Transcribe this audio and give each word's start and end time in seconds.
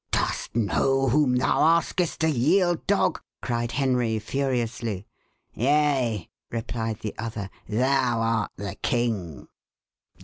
"Dost 0.09 0.55
know 0.55 1.09
whom 1.09 1.35
thou 1.35 1.61
askest 1.77 2.21
to 2.21 2.27
yield, 2.27 2.87
dog?" 2.87 3.21
cried 3.39 3.73
Henry 3.73 4.17
furiously. 4.17 5.05
"Yea," 5.53 6.27
replied 6.49 7.01
the 7.01 7.13
other, 7.19 7.51
"thou 7.69 8.19
art 8.19 8.51
the 8.55 8.73
king!" 8.81 9.47